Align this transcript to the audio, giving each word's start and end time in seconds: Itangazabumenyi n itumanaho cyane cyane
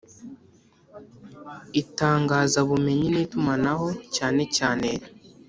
Itangazabumenyi 1.81 3.07
n 3.11 3.17
itumanaho 3.23 3.87
cyane 4.15 4.41
cyane 4.57 4.89